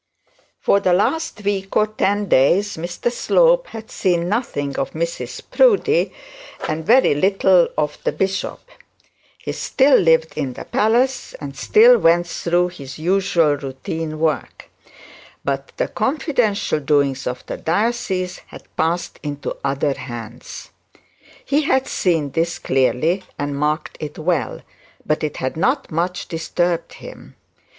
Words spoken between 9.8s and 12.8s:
lived in the palace, and still went through